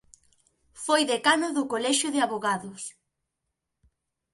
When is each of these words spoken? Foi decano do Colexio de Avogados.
Foi 0.85 1.01
decano 1.11 1.47
do 1.57 1.63
Colexio 1.73 2.09
de 2.11 2.19
Avogados. 2.25 2.81